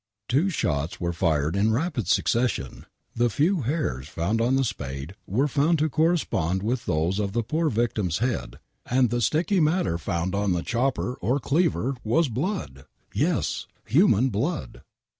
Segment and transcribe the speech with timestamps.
[0.27, 2.87] Two shots were fired in rapid succession!
[3.15, 7.43] The few hairs found on the spade were found to correspond with those of the
[7.43, 12.85] poor victim's head, and the atick^' matter found on the chopper or cleaver was blood,
[13.13, 14.81] yes, human blood